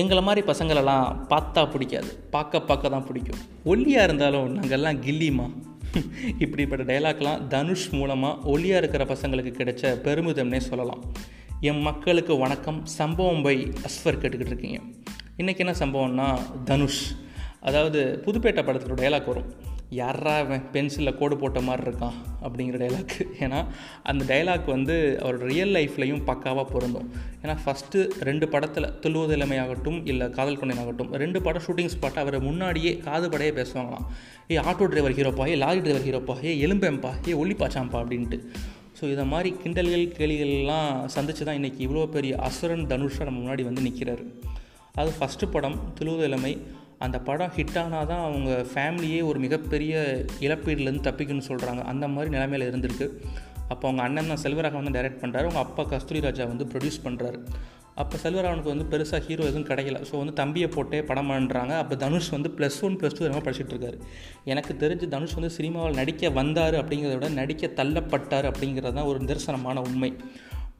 [0.00, 2.08] எங்களை மாதிரி பசங்களெல்லாம் பார்த்தா பிடிக்காது.
[2.30, 3.40] பார்க்க பார்க்க தான் பிடிக்கும்.
[3.64, 5.46] ஒல்லியாக இருந்தாலும் நாங்கள்லாம் கில்லிமா
[6.38, 11.02] இப்படிப்பட்ட டைலாக்லாம் தனுஷ் மூலமாக ஒல்லியாக இருக்கிற பசங்களுக்கு கிடைச்ச பெருமிதம்னே சொல்லலாம்.
[11.60, 12.86] என் மக்களுக்கு வணக்கம்.
[12.86, 14.80] சம்பவம் பை அஸ்வர் கேட்டுக்கிட்டு இருக்கீங்க.
[15.38, 17.14] இன்றைக்கி என்ன சம்பவம்னா தனுஷ்.
[17.60, 19.52] அதாவது புதுப்பேட்டை படத்தில் டைலாக் வரும்.
[19.90, 20.34] யாரா
[20.74, 22.16] பென்சிலில் கோடு போட்ட மாதிரி இருக்கான்?
[22.44, 23.14] அப்படிங்கிற டைலாக்
[23.44, 23.66] ஏன்னா
[24.02, 27.08] அந்த டைலாக் வந்து அவரோட ரியல் லைஃப்லையும் பக்காவாக பொருந்தும்.
[27.42, 32.40] ஏன்னா ஃபஸ்ட்டு ரெண்டு படத்தில் துள்ளுவது இளமையாகட்டும் இல்லை காதல் கொண்டேன் ஆகட்டும் ரெண்டு படம் ஷூட்டிங் ஸ்பாட்டை அவரை
[32.40, 34.06] முன்னாடியே காது படையே பேசுவாங்களாம்.
[34.50, 38.40] ஏ ஆட்டோ டிரைவர் ஹீரோப்பா ஏ லாரி டிரைவர் ஹீரோப்பா ஏ எலும்பேம்பா ஏ ஒல்லிப்பாச்சாம்பா அப்படின்ட்டு.
[39.00, 43.86] ஸோ இதை மாதிரி கிண்டல்கள் கேலிகள்லாம் சந்திச்சு தான் இன்றைக்கி இவ்வளோ பெரிய அசுரன் தனுஷா நம்ம முன்னாடி வந்து
[43.86, 44.26] நிற்கிறாரு
[45.00, 46.52] அது ஃபஸ்ட்டு படம் துளுவது இளமை.
[47.04, 49.94] அந்த படம் ஹிட் ஆனால் தான் அவங்க ஃபேமிலியே ஒரு மிகப்பெரிய
[50.46, 53.08] இழப்பீடுலேருந்து தப்பிக்கணும்னு சொல்கிறாங்க அந்த மாதிரி நிலைமையில் இருந்திருக்கு.
[53.72, 57.38] அப்போ அவங்க அண்ணன் தான் செல்வராகவன் தான் டைரக்ட் பண்ணுறாரு அவங்க அப்பா கஸ்தூரி ராஜா வந்து ப்ரொடியூஸ் பண்ணுறாரு
[58.02, 59.98] அப்போ செல்வராகவனுக்கு வந்து பெருசாக ஹீரோ எதுவும் கிடைக்கல.
[60.08, 63.74] ஸோ வந்து தம்பியை போட்டே படம் பண்ணுறாங்க அப்போ தனுஷ் வந்து ப்ளஸ் ஒன் ப்ளஸ் டூ என்னமோ படிச்சுட்டு
[63.74, 63.98] இருக்காரு.
[64.52, 69.84] எனக்கு தெரிஞ்சு தனுஷ் வந்து சினிமாவில் நடிக்க வந்தார் அப்படிங்கிறத விட நடிக்க தள்ளப்பட்டார் அப்படிங்கிறது தான் ஒரு நிதர்சனமான
[69.88, 70.10] உண்மை.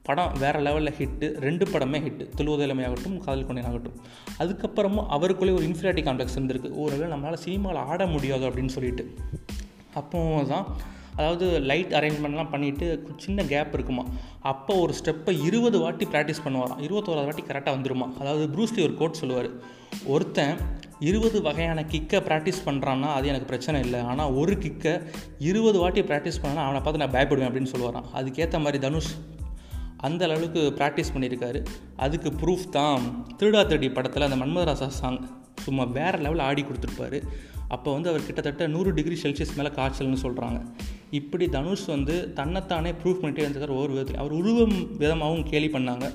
[0.09, 3.95] படம் வேறு லெவலில் ஹிட்டு ரெண்டு படமே ஹிட்டு துளுவதலைமை ஆகட்டும் காதல் கொண்டேன் ஆகட்டும்
[4.43, 6.71] அதுக்கப்புறமும் அவருக்குள்ளே ஒரு இன்ஃபினிட்டி காம்ப்ளெக்ஸ் இருந்திருக்கு.
[6.83, 9.05] ஓரளவு நம்மளால் சினிமாவில் ஆட முடியாது அப்படின்னு சொல்லிட்டு.
[10.01, 10.19] அப்போ
[10.53, 10.67] தான்
[11.17, 12.87] அதாவது லைட் அரேஞ்ச்மெண்ட்லாம் பண்ணிவிட்டு
[13.25, 14.05] சின்ன கேப் இருக்குமா?
[14.53, 16.81] அப்போ ஒரு ஸ்டெப்பை இருபது வாட்டி ப்ராக்டிஸ் பண்ணுவாராம்.
[16.87, 18.09] இருபத்தோராது வாட்டி கரெக்டாக வந்துருமா?
[18.21, 19.51] அதாவது ப்ரூஸ்லி ஒரு கோட் சொல்லுவார்.
[20.15, 20.57] ஒருத்தன்
[21.09, 24.01] இருபது வகையான கிக்கை ப்ராக்டிஸ் பண்ணுறான்னா அது எனக்கு பிரச்சனை இல்லை.
[24.11, 24.95] ஆனால் ஒரு கிக்கை
[25.51, 29.13] இருபது வாட்டி ப்ராக்டிஸ் பண்ணால் அவனை பார்த்து நான் பயப்படுவேன் அப்படின்னு சொல்லுவாரான் அதுக்கேற்ற மாதிரி தனுஷ்
[30.07, 31.61] அந்த அளவுக்கு ப்ராக்டிஸ் பண்ணியிருக்காரு.
[32.05, 33.05] அதுக்கு ப்ரூஃப் தான்
[33.41, 35.21] திருடா திருடி படத்தில் அந்த மன்மதராசா சாங்
[35.65, 37.19] சும்மா வேறு லெவலில் ஆடி கொடுத்துருப்பாரு.
[37.75, 40.59] அப்போ வந்து அவர் கிட்டத்தட்ட நூறு டிகிரி செல்சியஸ் மேலே காய்ச்சல்னு சொல்கிறாங்க
[41.19, 46.07] இப்படி தனுஷ் வந்து தன்னைத்தானே ப்ரூஃப் பண்ணிட்டே இருந்திருக்கார் ஒவ்வொரு விதத்தில் அவர் உருவம் விதமாகவும் கேலி பண்ணாங்க.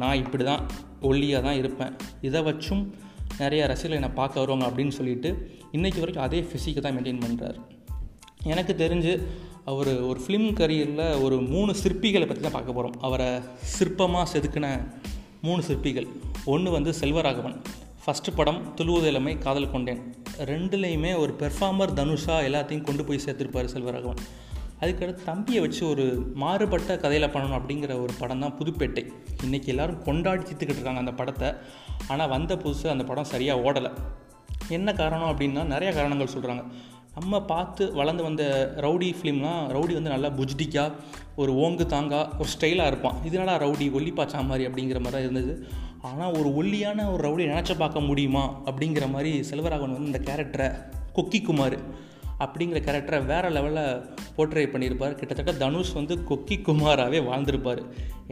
[0.00, 0.62] நான் இப்படி தான்
[1.08, 1.92] ஒல்லியாக தான் இருப்பேன்.
[2.28, 2.84] இதை வச்சும்
[3.42, 5.30] நிறைய ரசிகர்கள் என்னை பார்க்க வருவாங்க அப்படின்னு சொல்லிட்டு
[5.76, 7.58] இன்றைக்கி வரைக்கும் அதே ஃபிசிக்கை தான் மெயின்டைன் பண்ணுறாரு
[8.50, 9.12] எனக்கு தெரிஞ்சு
[9.70, 13.28] அவர் ஒரு ஃபிலிம் கரியரில் ஒரு மூணு சிற்பிகளை பற்றி தான் பார்க்க போகிறோம் அவரை
[13.74, 14.66] சிற்பமாக செதுக்கின
[15.46, 16.08] மூணு சிற்பிகள்.
[16.52, 17.56] ஒன்று வந்து செல்வராகவன்.
[18.04, 20.00] ஃபஸ்ட்டு படம் துளுவதிலமை காதல் கொண்டேன்.
[20.50, 24.22] ரெண்டுலேயுமே ஒரு பெர்ஃபார்மர் தனுஷா எல்லாத்தையும் கொண்டு போய் சேர்த்துருப்பார் செல்வராகவன்.
[24.80, 26.04] அதுக்கடுத்து தம்பியை வச்சு ஒரு
[26.42, 29.04] மாறுபட்ட கதையில் பண்ணணும் அப்படிங்கிற ஒரு படம் தான் புதுப்பேட்டை.
[29.44, 31.50] இன்றைக்கி எல்லோரும் கொண்டாடி தீர்த்துக்கிட்டு இருக்காங்க அந்த படத்தை.
[32.08, 33.92] ஆனால் வந்த புதுசு அந்த படம் சரியாக ஓடலை.
[34.68, 36.64] என்ன காரணம் அப்படின்னா நிறைய காரணங்கள் சொல்கிறாங்க
[37.16, 38.42] நம்ம பார்த்து வளர்ந்து வந்த
[38.84, 40.92] ரவுடி ஃபிலிம்லாம் ரவுடி வந்து நல்லா புஜ்டிக்காக
[41.42, 43.18] ஒரு ஓங்கு தாங்கா ஒரு ஸ்டைலாக இருப்பான்.
[43.28, 45.52] இதனால ரவுடி ஒல்லிப்பாச்சா மாதிரி அப்படிங்கிற மாதிரி தான் இருந்தது.
[46.08, 50.68] ஆனால் ஒரு ஒல்லியான ஒரு ரவுடி நினச்ச பார்க்க முடியுமா அப்படிங்கிற மாதிரி செல்வராகவன் வந்து இந்த கேரக்டரை
[51.16, 51.76] கொக்கி குமார்
[52.44, 54.00] அப்படிங்கிற கேரக்டரை வேறு லெவலில்
[54.36, 55.18] போர்ட்ரே பண்ணியிருப்பார்.
[55.20, 57.82] கிட்டத்தட்ட தனுஷ் வந்து கொக்கி குமாராகவே வாழ்ந்திருப்பார்.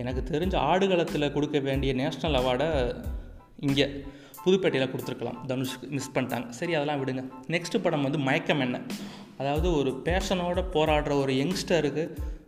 [0.03, 2.69] எனக்கு தெரிஞ்ச ஆடுகளத்தில் கொடுக்க வேண்டிய நேஷ்னல் அவார்டை
[3.69, 3.89] இங்கே.
[4.45, 5.39] புதுப்பேட்டையில் கொடுத்துருக்கலாம்.
[5.49, 6.49] தனுஷ்க்கு மிஸ் பண்ணிட்டாங்க.
[6.49, 7.23] சரி அதெல்லாம் விடுங்க.
[7.49, 8.81] நெக்ஸ்ட் படம் வந்து மயக்கம் என்ன?
[9.39, 12.05] அதாவது ஒரு பேஷனோட போராடுற ஒரு யங்ஸ்டருக்கு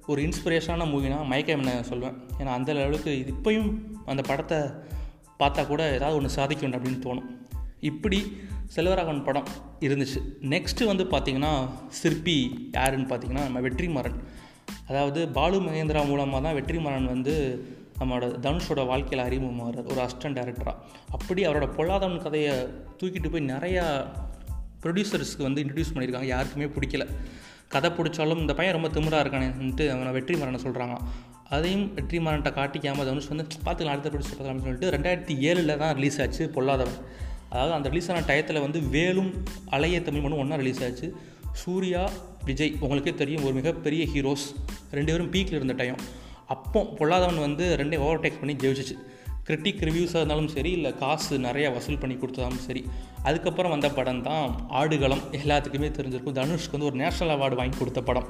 [0.07, 3.71] ஒரு இன்ஸ்பிரேஷனான மூவினா மயக்கம் என்ன சொல்லுவேன் ஏன்னா அந்த அளவுக்கு இது இப்போயும்
[4.07, 4.59] அந்த படத்தை
[5.39, 7.29] பார்த்தா கூட ஏதாவது ஒன்று சாதிக்கணும் அப்படின்னு தோணும்.
[7.81, 8.37] இப்படி
[8.77, 9.49] செல்வராகவன் படம்
[9.81, 10.19] இருந்துச்சு.
[10.41, 14.19] நெக்ஸ்ட்டு வந்து பார்த்திங்கன்னா சிற்பி யாருன்னு பார்த்தீங்கன்னா நம்ம வெற்றிமாறன்.
[14.89, 17.35] அதாவது பாலு மகேந்திரா மூலமாக தான் வெற்றிமாறன் வந்து
[18.03, 20.77] நம்மளோட தனுஷோட வாழ்க்கையில் அறிமுகமாகிறார் ஒரு அசிஸ்டன்ட் டேரக்டராக
[21.17, 22.55] அப்படி அவரோட பொல்லாதவன் கதையை
[23.01, 23.85] தூக்கிட்டு போய் நிறையா
[24.85, 26.29] ப்ரொடியூசர்ஸ்க்கு வந்து இன்ட்ரடியூஸ் பண்ணியிருக்காங்க.
[26.35, 27.05] யாருக்குமே பிடிக்கல.
[27.75, 30.97] கதை பிடிச்சாலும் இந்த பையன் ரொம்ப திமிராக இருக்கானேன்ட்டு அவனை வெற்றி மரணை சொல்கிறாங்க
[31.57, 36.19] அதையும் வெற்றி மரணத்தை காட்டிக்காமல் தனுஷ் வந்து பார்த்துக்கலாம் அடுத்த ப்ரொடியூஸ் பார்த்துக்கலாம்னு சொல்லிட்டு ரெண்டாயிரத்தி ஏழில் தான் ரிலீஸ்
[36.25, 36.99] ஆச்சு பொல்லாதவன்.
[37.51, 39.31] அதாவது அந்த ரிலீஸ் ஆன டயத்தில் வந்து வேலும்
[39.77, 41.09] அலைய தமிழ் மண்ணும் ஒன்றா ரிலீஸ் ஆச்சு.
[41.63, 42.03] சூர்யா
[42.45, 44.47] விஜய் உங்களுக்கே தெரியும் ஒரு மிகப்பெரிய ஹீரோஸ்
[44.91, 45.99] ரெண்டு பேரும் பீக்கில் இருந்த டைம்
[46.55, 48.97] அப்போ பொல்லாதவன் வந்து ரெண்டே ஓவர்டேக் பண்ணி ஜெயிச்சிச்சு.
[49.47, 52.83] கிரிட்டிக் ரிவ்யூஸாக இருந்தாலும் சரி இல்லை காசு நிறையா வசூல் பண்ணி கொடுத்ததாலும் சரி
[53.29, 54.47] அதுக்கப்புறம் வந்த படம் தான்
[54.81, 56.39] ஆடுகளம் எல்லாத்துக்குமே தெரிஞ்சிருக்கும்.
[56.41, 58.29] தனுஷ்க்கு வந்து ஒரு நேஷ்னல் அவார்டு வாங்கி கொடுத்த படம்.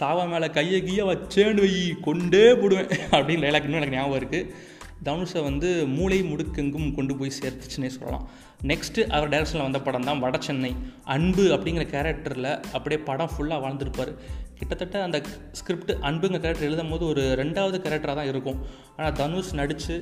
[0.00, 1.72] சாவா மேலே கையை கையை வச்சேன்னு வை
[2.06, 4.76] கொண்டே போடுவேன் அப்படின்னு டைலாக் இன்னும் எனக்கு ஞாபகம் இருக்குது
[5.06, 8.24] தனுஷை வந்து மூளை முடுக்கெங்கும் கொண்டு போய் சேர்த்துச்சுன்னே சொல்லலாம்.
[8.70, 10.70] நெக்ஸ்ட்டு அவர் டைரக்ஷனில் வந்த படம் தான் வட சென்னை.
[11.14, 14.12] அன்பு அப்படிங்கிற கேரக்டரில் அப்படியே படம் ஃபுல்லாக வாழ்ந்துருப்பார்.
[14.58, 15.18] கிட்டத்தட்ட அந்த
[15.52, 18.58] ஸ்கிரிப்ட் அன்புங்க கேரக்டர் எழுதும் போது ஒரு ரெண்டாவது கேரக்டராக தான் இருக்கும்.
[18.96, 19.96] ஆனால் தனுஷ் நடித்து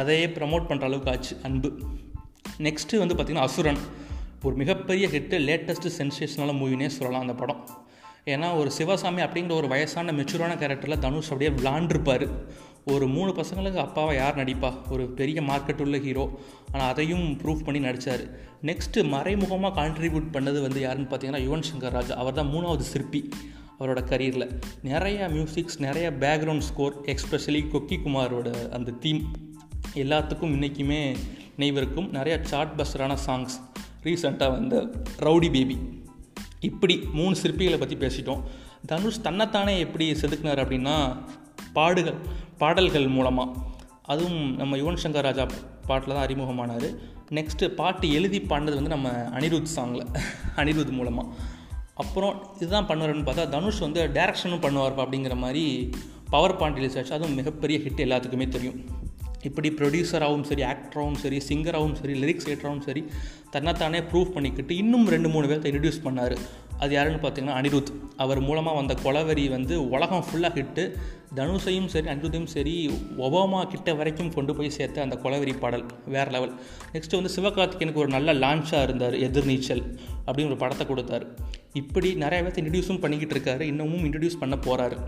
[0.00, 1.70] அதையே ப்ரமோட் பண்ணுற அளவுக்கு ஆச்சு அன்பு.
[2.66, 3.80] நெக்ஸ்ட்டு வந்து பார்த்திங்கன்னா அசுரன்.
[4.42, 7.60] ஒரு மிகப்பெரிய ஹிட்டு லேட்டஸ்ட்டு சென்சேஷனான மூவினே சொல்லலாம் அந்த படம்.
[8.32, 12.24] ஏன்னா ஒரு சிவசாமி அப்படிங்கிற ஒரு வயசான மெச்சூரான கேரக்டரில் தனுஷ் அப்படியே விளாண்டுருப்பார்.
[12.92, 14.70] ஒரு மூணு பசங்களுக்கு அப்பாவை யார் நடிப்பா?
[14.90, 16.24] ஒரு பெரிய மார்க்கெட் உள்ள ஹீரோ
[16.72, 18.24] ஆனால் அதையும் ப்ரூவ் பண்ணி நடித்தார்
[18.68, 22.14] நெக்ஸ்ட்டு மறைமுகமாக கான்ட்ரிபியூட் பண்ணது வந்து யாருன்னு பார்த்தீங்கன்னா யுவன் சங்கர் ராஜா.
[22.14, 23.22] அவர் தான் மூணாவது சிற்பி.
[23.78, 24.46] அவரோட கரியரில்
[24.84, 29.20] நிறையா மியூசிக்ஸ் நிறைய பேக்ரவுண்ட் ஸ்கோர் எக்ஸ்பெஷலி கொக்கி குமாரோட அந்த தீம்
[29.94, 31.16] எல்லாத்துக்கும் இன்றைக்குமே
[31.58, 33.56] நினைவிருக்கும் நிறையா சார்ட் பஸ்டரான சாங்ஸ்
[34.02, 35.76] ரீசண்டாக வந்த ரவுடி பேபி
[36.60, 38.42] இப்படி மூணு சிற்பிகளை பற்றி பேசிட்டோம்.
[38.86, 41.16] தனுஷ் தன்னைத்தானே எப்படி செதுக்குனார் அப்படின்னா
[41.72, 42.18] பாடுகள்
[42.58, 43.60] பாடல்கள் மூலமாக
[44.02, 45.46] அதுவும் நம்ம யுவன் சங்கர் ராஜா
[45.86, 46.88] பாட்டில் தான் அறிமுகமானார்.
[47.30, 50.04] நெக்ஸ்ட்டு பாட்டு எழுதி பாடினது வந்து நம்ம அனிருத் சாங்கில்
[50.56, 51.28] அனிருத் மூலமாக
[52.02, 55.64] அப்புறம் இதுதான் பண்ணுவாருன்னு பார்த்தா தனுஷ் வந்து டேரக்ஷனும் பண்ணுவார் அப்படிங்கிற மாதிரி
[56.34, 58.78] பவர் பாயிண்ட் ரிலீஸ் ஆச்சு அதுவும் மிகப்பெரிய ஹிட் எல்லாத்துக்குமே தெரியும்.
[59.48, 63.02] இப்படி ப்ரொடியூசராகவும் சரி ஆக்டராகவும் சரி சிங்கராகவும் சரி லிரிக்ஸ் ரைட்டராகவும் சரி
[63.54, 66.34] தன்னைத்தானே ப்ரூவ் பண்ணிக்கிட்டு இன்னும் ரெண்டு மூணு பேர்த்த இன்ட்ரடியூஸ் பண்ணார்.
[66.82, 67.92] அது யாருன்னு பார்த்தீங்கன்னா அனிருத்.
[68.22, 70.84] அவர் மூலமாக வந்த கொலவரி வந்து உலகம் ஃபுல்லாக ஹிட்டு
[71.38, 72.74] தனுஷையும் சரி அனிருத்தையும் சரி
[73.26, 75.84] ஒபாமா கிட்ட வரைக்கும் கொண்டு போய் சேர்த்த அந்த கொலவெறி பாடல்
[76.14, 76.54] வேறு லெவல்
[76.94, 79.84] நெக்ஸ்ட்டு வந்து சிவகார்த்திகேயனுக்கு ஒரு நல்ல லான்ச்சாக இருந்தார் எதிர்நீச்சல்
[80.26, 81.28] அப்படின்னு ஒரு படத்தை கொடுத்தாரு.
[81.82, 83.64] இப்படி நிறைய பேர்த்த இன்ட்ரடியூஸும் பண்ணிக்கிட்டு இருக்காரு.
[83.72, 84.98] இன்னமும் இன்ட்ரடியூஸ் பண்ண போகிறாரு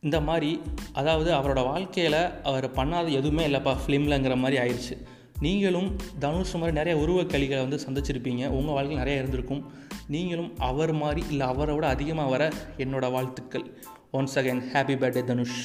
[0.00, 0.50] இந்த மாதிரி
[0.92, 4.96] அதாவது அவரோட வாழ்க்கையில் அவர் பண்ணாத எதுவுமே இல்லைப்பா ஃபிலிம்லங்கிற மாதிரி ஆயிடுச்சு
[5.40, 5.88] நீங்களும்
[6.18, 8.44] தனுஷ் மாதிரி நிறைய உருவக்கலிகளை வந்து சந்திச்சிருப்பீங்க.
[8.58, 9.62] உங்கள் வாழ்க்கையில் நிறைய இருந்திருக்கும்.
[10.08, 12.42] நீங்களும் அவர் மாதிரி இல்லை அவரை விட அதிகமாக வர
[12.78, 13.66] என்னோடய வாழ்த்துக்கள்.
[14.12, 15.60] Once again happy birthday Dhanush.